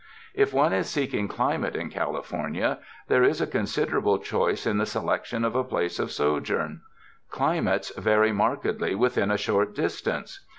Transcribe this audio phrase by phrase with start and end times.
[0.33, 5.45] If one is seeking climate in California there is a considerable choice in the selection
[5.45, 6.81] of a place of sojourn.
[7.29, 10.43] Climates vary markedly within a short distance.